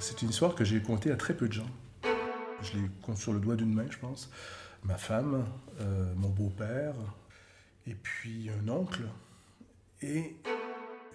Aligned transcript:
C'est 0.00 0.22
une 0.22 0.30
histoire 0.30 0.54
que 0.54 0.64
j'ai 0.64 0.80
contée 0.80 1.10
à 1.10 1.16
très 1.16 1.34
peu 1.34 1.48
de 1.48 1.52
gens. 1.52 1.68
Je 2.62 2.76
l'ai 2.76 2.88
compte 3.02 3.18
sur 3.18 3.32
le 3.32 3.40
doigt 3.40 3.56
d'une 3.56 3.72
main, 3.72 3.86
je 3.90 3.98
pense. 3.98 4.30
Ma 4.84 4.96
femme, 4.96 5.44
euh, 5.80 6.12
mon 6.16 6.28
beau-père, 6.28 6.94
et 7.86 7.94
puis 7.94 8.50
un 8.50 8.68
oncle. 8.68 9.02
Et 10.02 10.36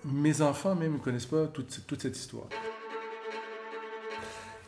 mes 0.06 0.42
enfants 0.42 0.76
même 0.76 0.94
ne 0.94 0.98
connaissent 1.00 1.26
pas 1.26 1.48
toute, 1.48 1.86
toute 1.88 2.02
cette 2.02 2.18
histoire. 2.18 2.48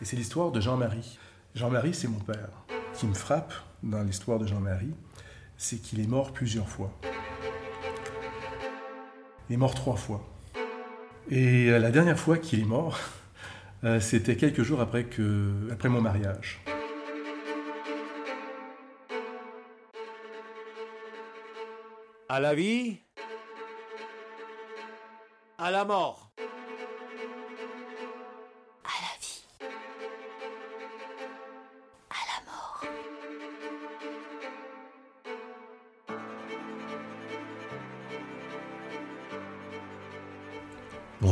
Et 0.02 0.06
c'est 0.06 0.16
l'histoire 0.16 0.52
de 0.52 0.62
Jean-Marie. 0.62 1.18
Jean-Marie, 1.54 1.94
c'est 1.94 2.08
mon 2.08 2.20
père. 2.20 2.50
Ce 2.94 3.02
qui 3.02 3.08
me 3.08 3.14
frappe 3.14 3.54
dans 3.84 4.04
l'histoire 4.04 4.40
de 4.40 4.48
Jean-Marie, 4.48 4.94
c'est 5.58 5.78
qu'il 5.78 6.00
est 6.00 6.08
mort 6.08 6.34
plusieurs 6.34 6.68
fois. 6.68 6.92
Il 9.50 9.54
est 9.54 9.58
mort 9.58 9.76
trois 9.76 9.96
fois. 9.96 10.35
Et 11.32 11.72
euh, 11.72 11.80
la 11.80 11.90
dernière 11.90 12.20
fois 12.20 12.38
qu'il 12.38 12.60
est 12.60 12.66
mort, 12.66 13.00
euh, 13.84 14.00
c'était 14.00 14.36
quelques 14.36 14.62
jours 14.62 14.80
après, 14.80 15.06
que, 15.06 15.52
après 15.72 15.90
mon 15.90 16.02
mariage. 16.02 16.62
À 22.30 22.40
la 22.40 22.54
vie 22.54 22.98
À 25.58 25.72
la 25.72 25.86
mort 25.86 26.25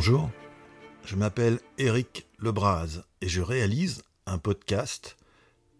Bonjour, 0.05 0.29
je 1.05 1.15
m'appelle 1.15 1.59
Éric 1.77 2.27
Lebras 2.37 3.03
et 3.21 3.29
je 3.29 3.41
réalise 3.41 4.01
un 4.25 4.37
podcast 4.37 5.15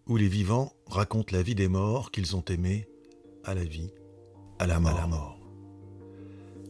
où 0.06 0.16
les 0.16 0.28
vivants 0.28 0.72
racontent 0.86 1.36
la 1.36 1.42
vie 1.42 1.54
des 1.54 1.68
morts 1.68 2.10
qu'ils 2.10 2.34
ont 2.34 2.44
aimés 2.48 2.88
à 3.44 3.52
la 3.52 3.64
vie, 3.64 3.90
à 4.58 4.66
la 4.66 4.80
mort. 4.80 5.38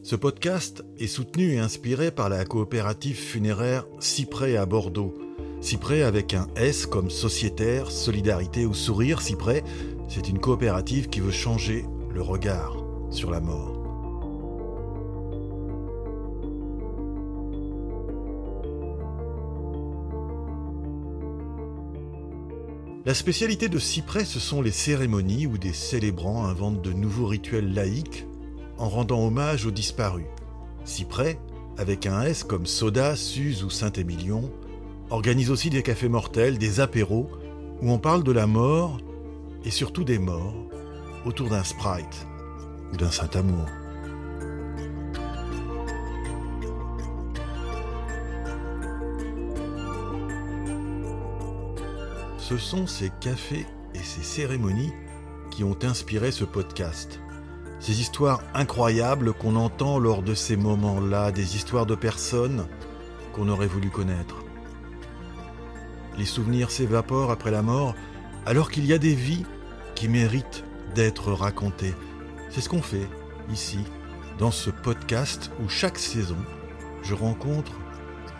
Ce 0.03 0.17
podcast 0.17 0.83
est 0.97 1.07
soutenu 1.07 1.53
et 1.53 1.59
inspiré 1.59 2.11
par 2.11 2.27
la 2.27 2.43
coopérative 2.43 3.15
funéraire 3.15 3.85
Cyprès 4.01 4.57
à 4.57 4.65
Bordeaux. 4.65 5.13
Cyprès 5.61 6.01
avec 6.01 6.33
un 6.33 6.49
S 6.57 6.85
comme 6.85 7.09
sociétaire, 7.09 7.89
solidarité 7.89 8.65
ou 8.65 8.73
sourire. 8.73 9.21
Cyprès, 9.21 9.63
c'est 10.09 10.27
une 10.27 10.39
coopérative 10.39 11.07
qui 11.07 11.21
veut 11.21 11.31
changer 11.31 11.85
le 12.13 12.21
regard 12.21 12.75
sur 13.11 13.31
la 13.31 13.39
mort. 13.39 13.74
La 23.05 23.13
spécialité 23.13 23.69
de 23.69 23.77
Cyprès, 23.77 24.25
ce 24.25 24.39
sont 24.39 24.63
les 24.63 24.71
cérémonies 24.71 25.45
où 25.45 25.59
des 25.59 25.73
célébrants 25.73 26.47
inventent 26.47 26.81
de 26.81 26.91
nouveaux 26.91 27.27
rituels 27.27 27.71
laïques 27.71 28.25
en 28.79 28.89
rendant 28.89 29.23
hommage 29.23 29.67
aux 29.67 29.71
disparus. 29.71 30.25
Cyprès, 30.85 31.39
avec 31.77 32.07
un 32.07 32.23
S 32.23 32.43
comme 32.43 32.65
Soda, 32.65 33.15
Suze 33.15 33.63
ou 33.63 33.69
Saint-Émilion, 33.69 34.51
organise 35.11 35.51
aussi 35.51 35.69
des 35.69 35.83
cafés 35.83 36.09
mortels, 36.09 36.57
des 36.57 36.79
apéros, 36.79 37.29
où 37.79 37.91
on 37.91 37.99
parle 37.99 38.23
de 38.23 38.31
la 38.31 38.47
mort, 38.47 38.97
et 39.65 39.71
surtout 39.71 40.03
des 40.03 40.17
morts, 40.17 40.55
autour 41.25 41.49
d'un 41.49 41.63
Sprite 41.63 42.25
ou 42.91 42.97
d'un 42.97 43.11
Saint-Amour. 43.11 43.67
Ce 52.47 52.57
sont 52.59 52.85
ces 52.85 53.09
cafés 53.21 53.65
et 53.95 54.03
ces 54.03 54.21
cérémonies 54.21 54.93
qui 55.49 55.63
ont 55.63 55.79
inspiré 55.81 56.31
ce 56.31 56.43
podcast. 56.43 57.19
Ces 57.79 58.01
histoires 58.01 58.43
incroyables 58.53 59.33
qu'on 59.33 59.55
entend 59.55 59.97
lors 59.97 60.21
de 60.21 60.35
ces 60.35 60.55
moments-là, 60.55 61.31
des 61.31 61.55
histoires 61.55 61.87
de 61.87 61.95
personnes 61.95 62.67
qu'on 63.33 63.49
aurait 63.49 63.65
voulu 63.65 63.89
connaître. 63.89 64.43
Les 66.19 66.25
souvenirs 66.25 66.69
s'évaporent 66.69 67.31
après 67.31 67.49
la 67.49 67.63
mort 67.63 67.95
alors 68.45 68.69
qu'il 68.69 68.85
y 68.85 68.93
a 68.93 68.99
des 68.99 69.15
vies 69.15 69.47
qui 69.95 70.07
méritent 70.07 70.63
d'être 70.93 71.31
racontées. 71.31 71.95
C'est 72.51 72.61
ce 72.61 72.69
qu'on 72.69 72.83
fait 72.83 73.09
ici, 73.51 73.79
dans 74.37 74.51
ce 74.51 74.69
podcast 74.69 75.49
où 75.63 75.67
chaque 75.67 75.97
saison, 75.97 76.37
je 77.01 77.15
rencontre 77.15 77.71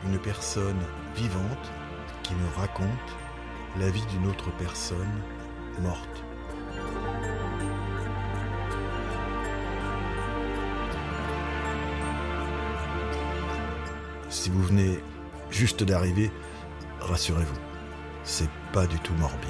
une 0.06 0.20
personne 0.20 0.84
vivante 1.16 1.72
qui 2.22 2.36
me 2.36 2.56
raconte 2.56 3.25
la 3.80 3.90
vie 3.90 4.06
d'une 4.06 4.28
autre 4.28 4.52
personne 4.58 5.22
morte. 5.82 6.24
Si 14.30 14.50
vous 14.50 14.64
venez 14.64 15.00
juste 15.50 15.84
d'arriver, 15.84 16.32
rassurez-vous, 17.02 17.60
c'est 18.24 18.50
pas 18.72 18.86
du 18.86 19.00
tout 19.00 19.14
morbide. 19.16 19.50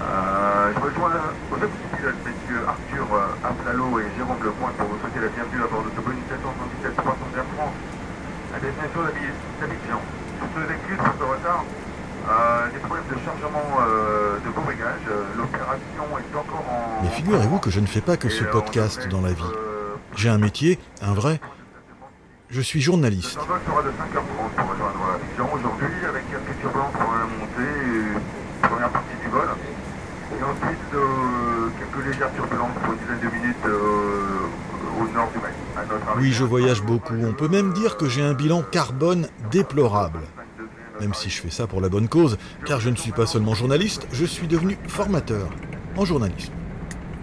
Euh, 0.00 0.72
je 0.74 0.80
rejoins 0.80 1.12
au 1.52 1.56
même 1.56 1.70
pilote, 1.96 2.14
messieurs 2.26 2.66
Arthur 2.66 3.06
euh, 3.14 3.46
Aplalo 3.48 4.00
et 4.00 4.06
Jérôme 4.16 4.42
Lepointe 4.42 4.74
pour 4.76 4.88
vous 4.88 4.98
souhaiter 5.00 5.20
la 5.20 5.28
bienvenue 5.28 5.62
à 5.62 5.68
bord 5.68 5.84
de 5.84 5.90
ce 5.94 6.00
Boeing 6.00 6.18
717 6.28 6.96
300 6.96 7.18
Air 7.36 7.44
France 7.56 7.74
à 8.54 8.60
destination 8.60 9.00
d'Abidjan. 9.60 10.00
Nos 10.56 10.70
excuses 10.70 10.98
pour 10.98 11.14
ce 11.18 11.32
retard. 11.32 11.64
Des 12.72 12.78
problèmes 12.80 13.04
de 13.10 13.16
chargement 13.24 13.62
de 14.44 14.50
Beaurégage. 14.50 15.04
L'opération 15.36 16.04
est 16.18 16.36
encore 16.36 16.64
en. 16.70 17.02
Mais 17.02 17.10
figurez-vous 17.10 17.58
que 17.58 17.70
je 17.70 17.80
ne 17.80 17.86
fais 17.86 18.00
pas 18.00 18.16
que 18.16 18.28
ce 18.30 18.44
euh, 18.44 18.50
podcast 18.50 19.06
dans 19.08 19.20
la 19.20 19.32
vie. 19.32 19.42
euh, 19.42 19.94
J'ai 20.16 20.30
un 20.30 20.38
métier, 20.38 20.78
un 21.02 21.12
vrai. 21.12 21.38
Je 22.48 22.60
suis 22.62 22.80
journaliste. 22.80 23.36
Le 23.36 23.42
vol 23.46 23.58
sera 23.66 23.82
de 23.82 23.88
5h30 23.88 24.56
pour 24.56 24.70
rejoindre 24.70 25.00
Abidjan 25.14 25.50
aujourd'hui 25.54 26.06
avec 26.08 26.22
quelques 26.30 26.60
turbulences 26.60 26.92
pour 26.92 27.12
la 27.12 27.24
montée, 27.24 27.80
et 27.90 28.66
première 28.68 28.90
partie 28.90 29.16
du 29.22 29.28
vol. 29.30 29.48
Et 30.32 30.42
ensuite 30.42 31.78
quelques 31.78 32.06
légères 32.06 32.32
turbulences 32.34 32.74
pour 32.82 32.92
une 32.92 32.98
dizaine 33.00 33.20
de 33.30 33.36
minutes 33.36 33.66
au 33.66 35.14
nord 35.14 35.30
du 35.32 35.38
Mali. 35.40 35.54
à 35.76 35.80
notre 35.92 36.08
arrivée. 36.08 36.26
Oui, 36.26 36.32
je 36.32 36.44
voyage 36.44 36.82
beaucoup. 36.82 37.14
On 37.22 37.32
peut 37.34 37.48
même 37.48 37.72
dire 37.74 37.96
que 37.98 38.08
j'ai 38.08 38.22
un 38.22 38.32
bilan 38.34 38.62
carbone 38.62 39.28
déplorable. 39.50 40.20
Même 41.00 41.14
si 41.14 41.28
je 41.30 41.40
fais 41.40 41.50
ça 41.50 41.66
pour 41.66 41.80
la 41.80 41.88
bonne 41.88 42.08
cause, 42.08 42.38
car 42.66 42.80
je 42.80 42.88
ne 42.88 42.96
suis 42.96 43.12
pas 43.12 43.26
seulement 43.26 43.54
journaliste, 43.54 44.06
je 44.12 44.24
suis 44.24 44.46
devenu 44.46 44.78
formateur 44.86 45.48
en 45.96 46.04
journalisme. 46.04 46.52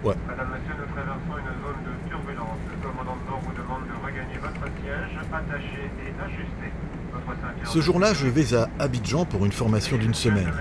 Ouais, 0.04 0.14
Madame, 0.26 0.48
Monsieur, 0.50 0.74
nous 0.78 0.92
traversons 0.92 1.38
une 1.38 1.62
zone 1.62 1.82
de 1.86 2.10
turbulence. 2.10 2.58
Le 2.70 2.86
commandant 2.86 3.16
de 3.16 3.30
bord 3.30 3.40
vous 3.40 3.52
demande 3.52 3.82
de 3.86 4.04
regagner 4.04 4.38
votre 4.38 4.66
siège, 4.82 5.18
attaché 5.32 5.90
et 6.04 6.24
ajusté. 6.24 6.72
Votre 7.12 7.40
ceinture 7.40 7.52
ce 7.72 7.80
jour-là, 7.80 8.12
je 8.12 8.26
vais 8.26 8.54
à 8.54 8.68
Abidjan 8.78 9.24
pour 9.24 9.46
une 9.46 9.52
formation 9.52 9.96
d'une 9.96 10.14
semaine. 10.14 10.52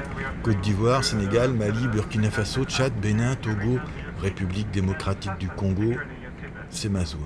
Côte 0.44 0.62
d'Ivoire, 0.62 1.04
Sénégal, 1.04 1.52
Mali, 1.54 1.88
Burkina 1.88 2.30
Faso, 2.30 2.64
Tchad, 2.66 2.94
Bénin, 2.94 3.36
Togo, 3.36 3.80
République 4.22 4.70
démocratique 4.72 5.38
du 5.40 5.50
Congo, 5.50 5.94
c'est 6.70 6.90
ma 6.90 7.04
zone. 7.04 7.22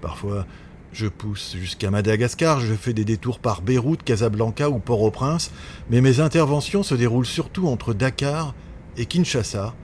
Parfois, 0.00 0.46
je 0.92 1.06
pousse 1.06 1.56
jusqu'à 1.56 1.90
Madagascar, 1.90 2.60
je 2.60 2.74
fais 2.74 2.92
des 2.92 3.04
détours 3.04 3.38
par 3.38 3.62
Beyrouth, 3.62 4.02
Casablanca 4.02 4.68
ou 4.68 4.78
Port-au-Prince, 4.78 5.50
mais 5.90 6.00
mes 6.00 6.20
interventions 6.20 6.82
se 6.82 6.94
déroulent 6.94 7.26
surtout 7.26 7.66
entre 7.68 7.94
Dakar 7.94 8.54
et 8.96 9.06
Kinshasa, 9.06 9.74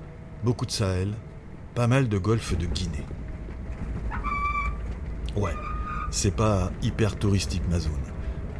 beaucoup 0.44 0.66
de 0.66 0.70
Sahel, 0.70 1.14
pas 1.74 1.86
mal 1.86 2.08
de 2.08 2.18
golfe 2.18 2.56
de 2.56 2.66
Guinée. 2.66 3.06
Ouais, 5.34 5.54
c'est 6.10 6.34
pas 6.34 6.70
hyper 6.82 7.16
touristique 7.16 7.62
ma 7.70 7.78
zone. 7.78 7.92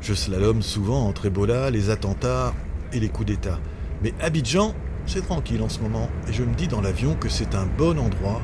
Je 0.01 0.15
slalome 0.15 0.63
souvent 0.63 1.07
entre 1.07 1.27
Ebola, 1.27 1.71
les 1.71 1.91
attentats 1.91 2.55
et 2.93 3.01
les 3.01 3.09
coups 3.09 3.27
d'État. 3.27 3.59
Mais 4.03 4.15
Abidjan, 4.21 4.75
c'est 5.07 5.23
tranquille 5.23 5.61
en 5.61 5.69
ce 5.69 5.81
moment, 5.81 6.09
et 6.29 6.33
je 6.33 6.45
me 6.45 6.55
dis 6.55 6.69
dans 6.69 6.81
l'avion 6.81 7.15
que 7.15 7.29
c'est 7.29 7.55
un 7.55 7.67
bon 7.67 7.99
endroit 7.99 8.41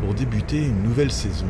pour 0.00 0.12
débuter 0.12 0.58
une 0.58 0.82
nouvelle 0.82 1.12
saison 1.12 1.46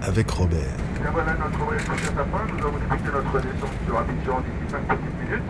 avec 0.00 0.30
Robert. 0.30 0.91
Et 1.02 1.10
voilà 1.12 1.34
notre 1.34 1.58
voyage 1.58 1.84
touche 1.84 2.02
à 2.02 2.06
sa 2.06 2.24
fin. 2.24 2.46
Nous 2.46 2.64
avons 2.64 2.78
débuté 2.78 3.10
notre 3.12 3.40
descente 3.40 3.70
sur 3.86 3.98
Abidjan 3.98 4.40
d'ici 4.40 4.70
5 4.70 4.88
petites 4.88 5.18
minutes. 5.20 5.42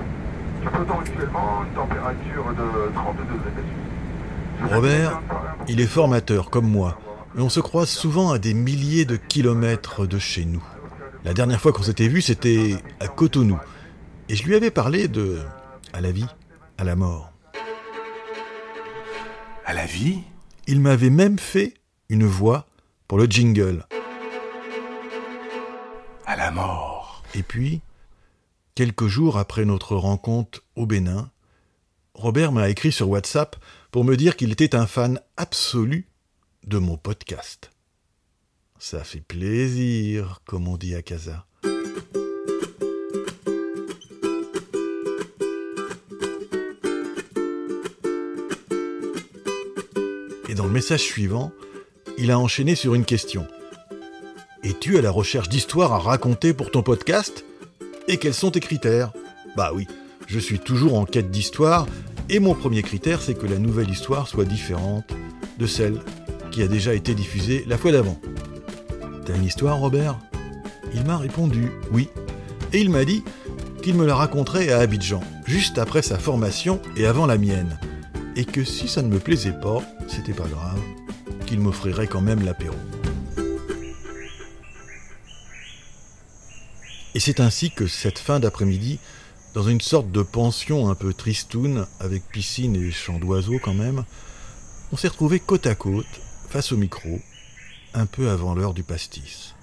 Nous 0.65 0.71
faisons 0.71 0.99
actuellement 1.01 1.65
une 1.65 1.75
température 1.75 2.45
de 2.55 2.93
32 2.95 3.23
degrés 3.25 3.51
Celsius. 3.57 4.75
Robert, 4.75 5.21
il 5.69 5.81
est 5.81 5.87
formateur 5.87 6.49
comme 6.49 6.69
moi, 6.69 6.99
mais 7.35 7.43
on 7.43 7.49
se 7.49 7.61
croise 7.61 7.89
souvent 7.89 8.31
à 8.31 8.39
des 8.39 8.55
milliers 8.55 9.05
de 9.05 9.17
kilomètres 9.17 10.07
de 10.07 10.19
chez 10.19 10.45
nous. 10.45 10.63
La 11.25 11.35
dernière 11.35 11.61
fois 11.61 11.73
qu'on 11.73 11.83
s'était 11.83 12.09
vu, 12.09 12.23
c'était 12.23 12.77
à 13.01 13.09
Cotonou, 13.09 13.59
et 14.29 14.37
je 14.37 14.45
lui 14.47 14.55
avais 14.55 14.71
parlé 14.71 15.09
de 15.09 15.39
à 15.93 16.01
la 16.01 16.13
vie, 16.13 16.27
à 16.79 16.85
la 16.85 16.97
mort. 16.97 17.33
À 19.67 19.75
la 19.75 19.85
vie? 19.85 20.23
Il 20.67 20.81
m'avait 20.81 21.11
même 21.11 21.39
fait 21.39 21.75
une 22.09 22.25
voix 22.25 22.67
pour 23.09 23.19
le 23.19 23.25
jingle. 23.25 23.85
Et 27.35 27.43
puis, 27.43 27.81
Quelques 28.75 29.07
jours 29.07 29.37
après 29.37 29.67
notre 29.67 29.97
rencontre 29.97 30.65
au 30.77 30.87
Bénin, 30.87 31.31
Robert 32.15 32.53
m'a 32.53 32.71
écrit 32.71 32.91
sur 32.91 33.11
WhatsApp 33.11 33.57
pour 33.91 34.03
me 34.03 34.17
dire 34.17 34.35
qu'il 34.35 34.51
était 34.51 34.75
un 34.75 34.87
fan 34.87 35.21
absolu 35.37 36.09
de 36.67 36.79
mon 36.79 36.97
podcast. 36.97 37.71
Ça 38.79 39.05
fait 39.05 39.21
plaisir, 39.21 40.41
comme 40.47 40.69
on 40.69 40.79
dit 40.79 40.95
à 40.95 41.03
Casa. 41.03 41.45
Et 50.49 50.55
dans 50.55 50.65
le 50.65 50.73
message 50.73 51.03
suivant, 51.03 51.53
il 52.17 52.31
a 52.31 52.39
enchaîné 52.39 52.75
sur 52.75 52.95
une 52.95 53.05
question. 53.05 53.47
Es-tu 54.64 54.97
à 54.97 55.03
la 55.03 55.11
recherche 55.11 55.49
d'histoires 55.49 55.93
à 55.93 55.99
raconter 55.99 56.53
pour 56.53 56.70
ton 56.70 56.85
podcast? 56.85 57.44
Et 58.06 58.17
quels 58.17 58.32
sont 58.32 58.53
tes 58.53 58.61
critères? 58.61 59.12
Bah 59.56 59.73
oui, 59.75 59.88
je 60.29 60.38
suis 60.38 60.61
toujours 60.61 60.94
en 60.94 61.05
quête 61.05 61.32
d'histoire, 61.32 61.88
et 62.29 62.38
mon 62.38 62.55
premier 62.55 62.82
critère 62.85 63.20
c'est 63.20 63.35
que 63.35 63.49
la 63.49 63.59
nouvelle 63.59 63.91
histoire 63.91 64.29
soit 64.29 64.44
différente 64.44 65.12
de 65.59 65.67
celle 65.67 65.99
qui 66.53 66.62
a 66.62 66.69
déjà 66.69 66.94
été 66.94 67.12
diffusée 67.12 67.64
la 67.67 67.76
fois 67.76 67.91
d'avant. 67.91 68.20
T'as 69.26 69.35
une 69.35 69.47
histoire, 69.47 69.81
Robert? 69.81 70.17
Il 70.94 71.05
m'a 71.06 71.17
répondu 71.17 71.73
oui. 71.91 72.08
Et 72.73 72.81
il 72.81 72.91
m'a 72.91 73.05
dit 73.05 73.25
qu'il 73.82 73.97
me 73.97 74.06
la 74.06 74.15
raconterait 74.15 74.70
à 74.70 74.79
Abidjan, 74.79 75.25
juste 75.44 75.79
après 75.79 76.03
sa 76.03 76.20
formation 76.20 76.81
et 76.97 77.06
avant 77.06 77.26
la 77.26 77.37
mienne. 77.37 77.81
Et 78.37 78.44
que 78.44 78.62
si 78.62 78.87
ça 78.87 79.03
ne 79.03 79.08
me 79.08 79.19
plaisait 79.19 79.58
pas, 79.61 79.82
c'était 80.06 80.32
pas 80.32 80.47
grave, 80.47 80.79
qu'il 81.47 81.58
m'offrirait 81.58 82.06
quand 82.06 82.20
même 82.20 82.44
l'apéro. 82.44 82.76
Et 87.14 87.20
c'est 87.20 87.41
ainsi 87.41 87.70
que 87.70 87.87
cette 87.87 88.19
fin 88.19 88.41
d'après-midi, 88.41 88.99
dans 89.55 89.62
une 89.64 89.81
sorte 89.81 90.11
de 90.11 90.23
pension 90.23 90.88
un 90.88 90.94
peu 90.94 91.12
tristoun, 91.12 91.87
avec 92.00 92.23
piscine 92.29 92.75
et 92.76 92.91
chant 92.91 93.19
d'oiseaux 93.19 93.59
quand 93.62 93.75
même, 93.75 94.05
on 94.93 94.97
s'est 94.97 95.09
retrouvés 95.09 95.41
côte 95.41 95.67
à 95.67 95.75
côte, 95.75 96.06
face 96.49 96.73
au 96.73 96.76
micro, 96.76 97.20
un 97.94 98.06
peu 98.06 98.31
avant 98.31 98.55
l'heure 98.55 98.73
du 98.75 98.82
pastis. 98.82 99.55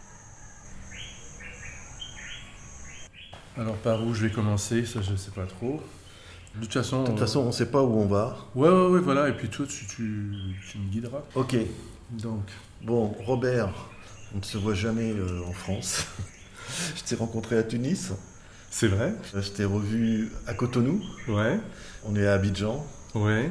Alors 3.57 3.75
par 3.78 4.04
où 4.06 4.13
je 4.13 4.25
vais 4.25 4.31
commencer, 4.31 4.86
ça 4.86 5.02
je 5.02 5.16
sais 5.16 5.31
pas 5.31 5.45
trop. 5.45 5.81
De 6.56 6.62
toute 6.62 6.74
façon, 6.74 7.04
De 7.04 7.10
toute 7.10 7.19
façon, 7.19 7.42
on 7.42 7.48
ne 7.48 7.52
sait 7.52 7.69
pas 7.69 7.81
où 7.84 7.94
on 8.00 8.07
va. 8.07 8.38
ouais, 8.56 8.69
ouais, 8.69 8.88
ouais, 8.88 9.00
voilà. 9.00 9.30
Et 9.30 9.34
puis 9.34 9.50
toi, 9.50 9.66
tu, 9.68 9.86
tu, 9.86 10.34
tu 10.72 10.78
me 10.78 10.90
guideras. 10.90 11.22
Ok, 11.36 11.56
Donc, 12.12 12.44
bon, 12.81 13.07
Robert, 13.25 13.69
on 14.34 14.40
ne 14.40 14.44
se 14.44 14.57
voit 14.57 14.74
jamais 14.74 15.12
euh, 15.12 15.44
en 15.48 15.54
France. 15.54 16.06
je 16.95 17.04
t'ai 17.04 17.16
rencontré 17.16 17.57
à 17.57 17.63
Tunis, 17.63 18.12
c'est 18.71 18.88
vrai. 18.88 19.13
je 19.33 19.50
t'ai 19.50 19.66
revu 19.66 20.31
à 20.48 20.54
Cotonou, 20.54 21.01
Ouais, 21.27 21.60
on 22.06 22.16
est 22.16 22.27
à 22.27 22.33
Abidjan, 22.33 22.86
ouais. 23.16 23.50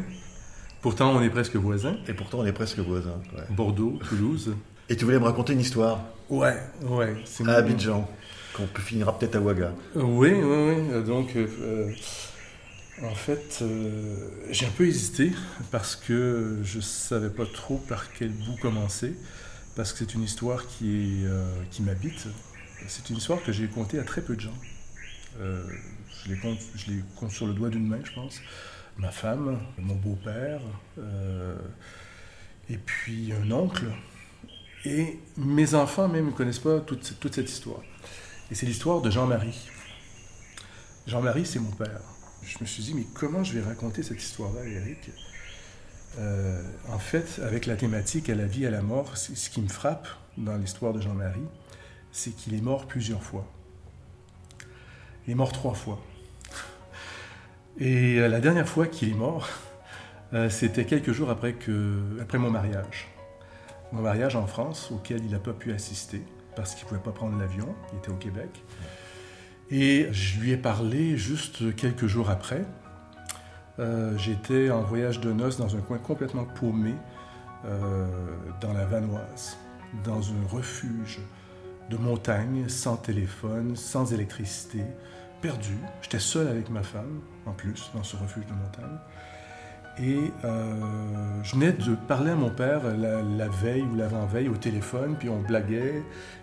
Pourtant, 0.81 1.13
on 1.17 1.21
est 1.23 1.31
presque 1.31 1.57
voisins. 1.57 1.97
et 2.07 2.13
pourtant 2.15 2.39
on 2.41 2.47
est 2.47 2.53
presque 2.53 2.79
voisins. 2.79 3.21
ouais. 3.37 3.43
Bordeaux, 3.51 3.99
Toulouse. 4.09 4.55
Et 4.89 4.97
tu 4.97 5.05
voulais 5.05 5.19
me 5.19 5.25
raconter 5.25 5.53
une 5.53 5.61
histoire 5.61 6.01
Ouais, 6.31 6.57
ouais. 6.83 7.17
C'est 7.25 7.47
à 7.49 7.55
Abidjan, 7.55 8.09
qu'on 8.55 8.67
peut 8.67 8.81
finira 8.83 9.19
peut-être 9.19 9.37
à 9.37 9.41
Ouaga. 9.41 9.73
Oui, 9.97 10.31
oui, 10.33 10.77
oui. 10.93 11.05
Donc, 11.05 11.35
euh, 11.37 11.47
euh, 11.61 11.91
en 13.03 13.15
fait, 13.15 13.59
euh, 13.63 14.15
j'ai 14.51 14.67
un 14.67 14.71
peu 14.71 14.87
hésité 14.87 15.33
parce 15.71 15.95
que 15.97 16.59
je 16.63 16.81
savais 16.81 17.31
pas 17.31 17.45
trop 17.53 17.77
par 17.89 18.13
quel 18.13 18.31
bout 18.31 18.57
commencer. 18.63 19.15
Parce 19.77 19.93
que 19.93 19.99
c'est 20.01 20.15
une 20.15 20.23
histoire 20.25 20.67
qui, 20.67 21.23
est, 21.23 21.27
euh, 21.27 21.45
qui 21.71 21.83
m'habite. 21.83 22.27
C'est 22.89 23.11
une 23.11 23.19
histoire 23.19 23.43
que 23.43 23.53
j'ai 23.53 23.67
contée 23.67 23.99
à 23.99 24.03
très 24.03 24.23
peu 24.23 24.35
de 24.35 24.41
gens. 24.41 24.59
Euh, 25.41 25.63
je, 26.25 26.31
les 26.33 26.39
compte, 27.17 27.31
sur 27.31 27.47
le 27.47 27.53
doigt 27.53 27.69
d'une 27.69 27.87
main, 27.87 28.01
je 28.03 28.13
pense. 28.15 28.41
Ma 28.97 29.11
femme, 29.11 29.61
mon 29.79 29.95
beau-père, 29.95 30.63
euh, 30.99 31.59
et 32.71 32.79
puis 32.79 33.33
un 33.35 33.51
oncle. 33.51 33.85
Et 34.87 35.19
mes 35.37 35.75
enfants 35.75 36.09
même 36.09 36.27
ne 36.27 36.31
connaissent 36.31 36.59
pas 36.61 36.81
toute, 36.81 37.21
toute 37.21 37.35
cette 37.35 37.51
histoire. 37.51 37.83
Et 38.51 38.55
c'est 38.55 38.65
l'histoire 38.65 39.03
de 39.03 39.11
Jean-Marie. 39.11 39.69
Jean-Marie, 41.07 41.45
c'est 41.45 41.59
mon 41.59 41.73
père. 41.73 42.01
Je 42.43 42.57
me 42.61 42.67
suis 42.67 42.83
dit, 42.83 42.95
mais 42.95 43.07
comment 43.13 43.45
je 43.45 43.59
vais 43.59 43.65
raconter 43.65 44.03
cette 44.03 44.23
histoire-là, 44.23 44.65
Eric 44.65 45.11
Euh, 46.19 46.63
En 46.89 46.99
fait, 46.99 47.39
avec 47.43 47.67
la 47.67 47.77
thématique 47.77 48.31
à 48.31 48.35
la 48.35 48.47
vie, 48.47 48.65
à 48.65 48.71
la 48.71 48.81
mort, 48.81 49.19
ce 49.19 49.51
qui 49.51 49.61
me 49.61 49.69
frappe 49.69 50.09
dans 50.39 50.57
l'histoire 50.57 50.95
de 50.95 51.03
Jean-Marie, 51.03 51.47
c'est 52.13 52.35
qu'il 52.35 52.55
est 52.55 52.61
mort 52.61 52.87
plusieurs 52.87 53.23
fois. 53.23 53.47
Il 55.27 55.33
est 55.33 55.35
mort 55.35 55.53
trois 55.53 55.75
fois. 55.75 56.01
Et 57.79 58.19
euh, 58.19 58.29
la 58.29 58.41
dernière 58.41 58.69
fois 58.69 58.87
qu'il 58.87 59.11
est 59.11 59.15
mort, 59.15 59.49
euh, 60.33 60.51
c'était 60.51 60.85
quelques 60.85 61.13
jours 61.13 61.31
après, 61.31 61.53
que, 61.53 62.19
après 62.21 62.39
mon 62.39 62.51
mariage. 62.51 63.09
Mon 63.93 64.03
mariage 64.03 64.37
en 64.37 64.47
France, 64.47 64.91
auquel 64.91 65.25
il 65.25 65.31
n'a 65.31 65.39
pas 65.39 65.53
pu 65.53 65.73
assister, 65.73 66.23
parce 66.57 66.75
qu'il 66.75 66.85
ne 66.85 66.89
pouvait 66.89 67.01
pas 67.03 67.13
prendre 67.13 67.39
l'avion, 67.39 67.75
il 67.93 67.99
était 67.99 68.11
au 68.11 68.17
Québec. 68.17 68.63
Et 69.71 70.09
je 70.13 70.41
lui 70.41 70.53
ai 70.53 70.57
parlé 70.57 71.17
juste 71.17 71.75
quelques 71.77 72.07
jours 72.07 72.31
après. 72.31 72.65
Euh, 73.79 74.17
J'étais 74.19 74.71
en 74.71 74.83
voyage 74.83 75.21
de 75.21 75.33
noces 75.33 75.59
dans 75.59 75.77
un 75.77 75.81
coin 75.81 75.99
complètement 75.99 76.45
paumé, 76.45 76.95
dans 78.61 78.73
la 78.73 78.87
Vanoise, 78.87 79.59
dans 80.05 80.23
un 80.31 80.47
refuge 80.49 81.19
de 81.91 81.97
montagne, 81.97 82.69
sans 82.69 82.97
téléphone, 82.97 83.77
sans 83.77 84.13
électricité, 84.13 84.83
perdu. 85.41 85.77
J'étais 86.03 86.19
seul 86.19 86.49
avec 86.49 86.71
ma 86.71 86.83
femme, 86.83 87.21
en 87.47 87.53
plus, 87.53 87.91
dans 87.95 88.03
ce 88.03 88.17
refuge 88.17 88.45
de 88.47 88.53
montagne. 88.53 88.99
Et 90.01 90.31
euh, 90.45 91.43
je 91.43 91.55
venais 91.55 91.73
de 91.73 91.95
parler 92.07 92.31
à 92.31 92.37
mon 92.37 92.51
père 92.51 92.83
la, 92.97 93.49
veille 93.49 93.83
ou 93.83 93.97
l'avant-veille 93.97 94.49
au 94.49 94.57
téléphone, 94.57 95.17
puis 95.19 95.29
on 95.29 95.41
blaguait, 95.41 96.03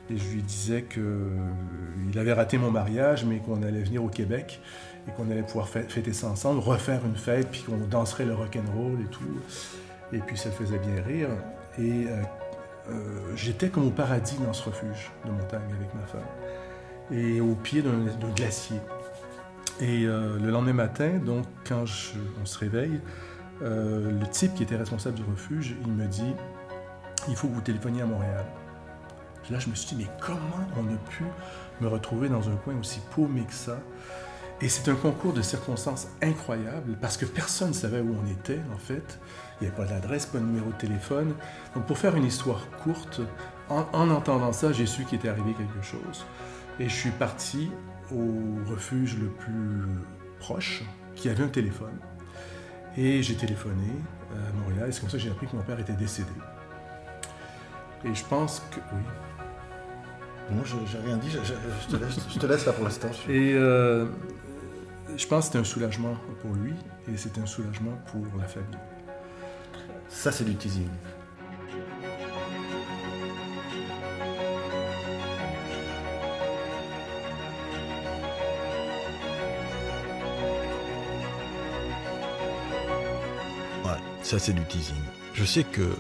et 0.10 0.18
je 0.18 0.28
lui 0.30 0.42
disais 0.42 0.84
qu'il 0.84 2.20
avait 2.20 2.34
raté 2.34 2.58
mon 2.58 2.70
mariage, 2.70 3.24
mais 3.24 3.40
qu'on 3.40 3.64
allait 3.64 3.84
venir 3.84 4.04
au 4.04 4.10
Québec, 4.10 4.60
et 5.08 5.12
qu'on 5.12 5.30
allait 5.32 5.44
pouvoir 5.44 5.70
fê- 5.70 5.88
fêter 5.88 6.12
ça 6.12 6.28
ensemble, 6.28 6.60
refaire 6.60 7.06
une 7.06 7.16
fête, 7.16 7.50
puis 7.50 7.64
qu'on 7.64 7.78
danserait 7.78 8.26
le 8.26 8.34
rock'n'roll 8.34 9.00
et 9.02 9.10
tout. 9.10 9.40
Et 10.12 10.20
puis 10.20 10.38
ça 10.38 10.50
le 10.50 10.56
faisait 10.56 10.80
bien 10.80 11.02
rire. 11.04 11.30
Et 11.80 12.08
euh, 12.08 12.22
euh, 12.90 13.36
j'étais 13.36 13.70
comme 13.70 13.88
au 13.88 13.92
paradis 13.92 14.38
dans 14.38 14.54
ce 14.54 14.64
refuge 14.70 15.12
de 15.26 15.32
montagne 15.32 15.74
avec 15.78 15.94
ma 15.96 16.06
femme, 16.06 16.22
et 17.12 17.42
au 17.42 17.56
pied 17.56 17.82
d'un 17.82 18.30
glacier. 18.36 18.78
Et 19.82 20.06
euh, 20.06 20.40
le 20.40 20.52
lendemain 20.52 20.74
matin, 20.74 21.18
donc 21.18 21.46
quand 21.68 21.84
on 22.42 22.46
se 22.46 22.58
réveille, 22.60 23.02
euh, 23.62 24.12
le 24.12 24.28
type 24.28 24.54
qui 24.54 24.64
était 24.64 24.76
responsable 24.76 25.16
du 25.16 25.24
refuge, 25.24 25.76
il 25.86 25.92
me 25.92 26.06
dit 26.06 26.34
il 27.28 27.36
faut 27.36 27.48
que 27.48 27.54
vous 27.54 27.62
téléphoniez 27.62 28.04
à 28.04 28.06
Montréal. 28.06 28.46
Là, 29.50 29.60
je 29.60 29.70
me 29.70 29.76
suis 29.76 29.96
dit 29.96 30.04
mais 30.04 30.12
comment 30.20 30.68
on 30.78 30.94
a 30.94 30.98
pu 31.10 31.24
me 31.82 31.88
retrouver 31.88 32.30
dans 32.30 32.50
un 32.50 32.56
coin 32.56 32.76
aussi 32.80 33.00
paumé 33.16 33.44
que 33.44 33.54
ça 33.54 33.80
Et 34.62 34.70
c'est 34.70 34.90
un 34.90 34.96
concours 34.96 35.34
de 35.34 35.42
circonstances 35.42 36.08
incroyable 36.22 36.98
parce 37.02 37.18
que 37.18 37.26
personne 37.26 37.70
ne 37.70 37.74
savait 37.74 38.00
où 38.00 38.16
on 38.16 38.32
était 38.32 38.62
en 38.74 38.78
fait. 38.78 39.20
Il 39.60 39.64
n'y 39.64 39.68
avait 39.68 39.76
pas 39.76 39.86
d'adresse, 39.86 40.26
pas 40.26 40.40
de 40.40 40.46
numéro 40.46 40.72
de 40.72 40.78
téléphone. 40.78 41.34
Donc 41.76 41.86
pour 41.86 41.98
faire 41.98 42.16
une 42.16 42.26
histoire 42.26 42.62
courte, 42.84 43.22
en, 43.70 43.86
en 43.92 44.10
entendant 44.10 44.54
ça, 44.54 44.72
j'ai 44.72 44.86
su 44.86 45.04
qu'il 45.04 45.18
était 45.18 45.30
arrivé 45.30 45.54
quelque 45.54 45.82
chose. 45.86 46.26
Et 46.80 46.88
je 46.88 46.94
suis 46.94 47.12
parti 47.12 47.70
au 48.12 48.70
refuge 48.70 49.18
le 49.18 49.28
plus 49.28 49.84
proche 50.40 50.84
qui 51.16 51.30
avait 51.30 51.44
un 51.44 51.50
téléphone. 51.50 51.98
Et 52.98 53.22
j'ai 53.24 53.36
téléphoné 53.36 53.92
à 54.32 54.54
Montréal. 54.58 54.90
Et 54.90 54.92
c'est 54.92 55.02
comme 55.02 55.10
ça 55.10 55.18
que 55.18 55.24
j'ai 55.24 55.32
appris 55.32 55.48
que 55.48 55.56
mon 55.56 55.64
père 55.64 55.80
était 55.80 55.94
décédé. 55.94 56.30
Et 58.06 58.14
je 58.14 58.24
pense 58.26 58.62
que. 58.72 58.80
Oui. 58.94 59.02
Non, 60.52 60.64
je 60.64 60.76
j'ai 60.92 61.00
rien 61.00 61.18
dit, 61.18 61.30
je, 61.32 61.40
je- 61.40 61.54
je 61.92 61.98
te 61.98 62.04
laisse, 62.04 62.16
je 62.34 62.40
te 62.40 62.46
laisse 62.46 62.66
là 62.66 62.72
pour 62.74 62.84
l'instant. 62.84 63.10
Et 63.30 63.54
euh, 63.56 64.06
je 65.18 65.26
pense 65.28 65.46
que 65.46 65.46
c'était 65.48 65.60
un 65.60 65.64
soulagement 65.64 66.16
pour 66.42 66.54
lui. 66.54 66.74
Et 67.12 67.18
c'était 67.18 67.42
un 67.42 67.46
soulagement 67.46 67.92
pour 68.12 68.22
la 68.40 68.48
famille. 68.48 68.78
Ça, 70.10 70.32
c'est 70.32 70.44
du 70.44 70.56
teasing. 70.56 70.88
Ouais, 83.84 83.92
ça 84.24 84.40
c'est 84.40 84.54
du 84.54 84.64
teasing. 84.66 84.96
Je 85.34 85.44
sais 85.46 85.64
que 85.64 85.96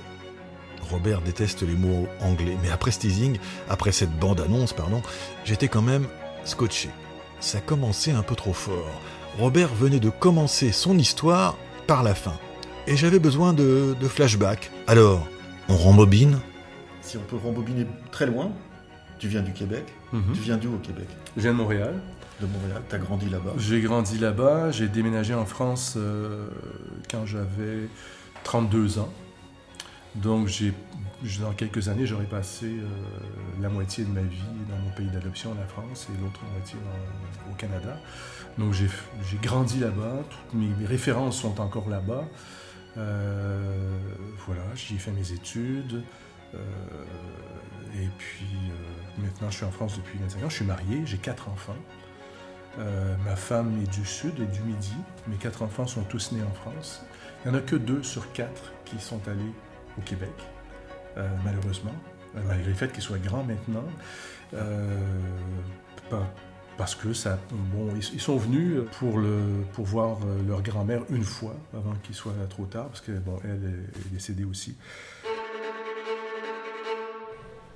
Robert 0.89 1.21
déteste 1.21 1.61
les 1.63 1.75
mots 1.75 2.07
anglais, 2.21 2.57
mais 2.63 2.69
après 2.69 2.91
ce 2.91 2.99
teasing, 2.99 3.37
après 3.69 3.91
cette 3.91 4.11
bande-annonce, 4.19 4.73
pardon, 4.73 5.01
j'étais 5.43 5.67
quand 5.67 5.81
même 5.81 6.07
scotché. 6.43 6.89
Ça 7.39 7.59
commençait 7.59 8.11
un 8.11 8.23
peu 8.23 8.35
trop 8.35 8.53
fort. 8.53 9.01
Robert 9.37 9.73
venait 9.73 9.99
de 9.99 10.09
commencer 10.09 10.71
son 10.71 10.97
histoire 10.97 11.57
par 11.87 12.03
la 12.03 12.15
fin. 12.15 12.33
Et 12.87 12.95
j'avais 12.95 13.19
besoin 13.19 13.53
de, 13.53 13.95
de 13.99 14.07
flashback. 14.07 14.71
Alors, 14.87 15.27
on 15.69 15.75
rembobine 15.75 16.39
Si 17.01 17.17
on 17.17 17.21
peut 17.21 17.37
rembobiner 17.37 17.85
très 18.11 18.25
loin, 18.27 18.51
Tu 19.19 19.27
viens 19.27 19.41
du 19.41 19.53
Québec 19.53 19.85
Mhm. 20.13 20.33
Tu 20.33 20.41
viens 20.41 20.57
d'où 20.57 20.73
au 20.75 20.77
Québec? 20.77 21.07
Je 21.35 21.41
viens 21.41 21.51
de 21.51 21.57
Montréal. 21.57 21.95
De 22.39 22.45
Montréal 22.47 22.81
Tu 22.89 22.95
as 22.95 22.99
grandi 22.99 23.27
là-bas 23.29 23.53
J'ai 23.57 23.81
grandi 23.81 24.17
là-bas. 24.19 24.71
J'ai 24.71 24.87
déménagé 24.87 25.33
en 25.33 25.45
France 25.45 25.95
euh, 25.97 26.47
quand 27.09 27.25
j'avais 27.25 27.89
32 28.43 28.99
ans. 28.99 29.09
Donc, 30.15 30.49
dans 31.39 31.53
quelques 31.53 31.89
années, 31.89 32.05
j'aurais 32.05 32.25
passé 32.25 32.67
euh, 32.67 32.87
la 33.61 33.69
moitié 33.69 34.05
de 34.05 34.09
ma 34.09 34.21
vie 34.21 34.37
dans 34.69 34.77
mon 34.77 34.91
pays 34.91 35.07
d'adoption, 35.07 35.53
la 35.55 35.65
France, 35.65 36.07
et 36.09 36.21
l'autre 36.21 36.39
moitié 36.53 36.77
au 37.51 37.55
Canada. 37.55 37.97
Donc, 38.57 38.73
j'ai, 38.73 38.87
grandi 39.41 39.79
là-bas. 39.79 40.23
Toutes 40.29 40.53
mes, 40.53 40.85
références 40.85 41.39
sont 41.39 41.59
encore 41.59 41.89
là-bas. 41.89 42.25
Euh, 42.97 43.97
voilà, 44.45 44.63
j'y 44.75 44.95
ai 44.95 44.97
fait 44.97 45.11
mes 45.11 45.31
études. 45.33 46.03
Euh, 46.53 46.57
et 47.95 48.09
puis, 48.17 48.71
maintenant, 49.17 49.49
je 49.49 49.57
suis 49.57 49.65
en 49.65 49.71
France 49.71 49.97
depuis 49.97 50.17
25 50.19 50.43
ans. 50.43 50.49
Je 50.49 50.55
suis 50.55 50.65
marié, 50.65 51.01
j'ai 51.05 51.17
quatre 51.17 51.49
enfants. 51.49 51.77
Ma 52.77 53.37
femme 53.37 53.81
est 53.81 53.89
du 53.89 54.05
sud 54.05 54.37
et 54.41 54.45
du 54.45 54.59
midi. 54.61 54.93
Mes 55.27 55.37
quatre 55.37 55.61
enfants 55.61 55.87
sont 55.87 56.03
tous 56.03 56.33
nés 56.33 56.43
en 56.43 56.53
France. 56.53 57.03
Il 57.45 57.51
n'y 57.51 57.55
en 57.55 57.59
a 57.59 57.61
que 57.61 57.77
deux 57.77 58.03
sur 58.03 58.33
quatre 58.33 58.73
qui 58.83 58.99
sont 58.99 59.21
allés 59.29 59.53
au 59.97 60.01
Québec, 60.01 60.33
euh, 61.17 61.27
malheureusement, 61.43 61.95
euh, 62.35 62.39
malgré 62.47 62.67
le 62.69 62.73
fait 62.75 62.91
qu'ils 62.91 63.03
soient 63.03 63.17
grands 63.17 63.43
maintenant. 63.43 63.83
Euh, 64.53 64.99
pa- 66.09 66.27
parce 66.77 66.93
que 66.93 67.13
ça, 67.13 67.39
bon, 67.51 67.87
ils, 67.95 68.19
sont 68.19 68.35
venus 68.35 68.81
pour, 68.99 69.17
le, 69.17 69.63
pour 69.73 69.85
voir 69.85 70.17
leur 70.45 70.61
grand-mère 70.61 71.03
une 71.09 71.23
fois 71.23 71.55
avant 71.73 71.93
qu'il 72.03 72.13
soit 72.13 72.33
trop 72.49 72.65
tard, 72.65 72.87
parce 72.87 72.99
que 72.99 73.13
bon, 73.13 73.39
elle 73.45 73.63
est- 73.63 73.99
est 73.99 74.11
décédée 74.11 74.43
aussi. 74.43 74.75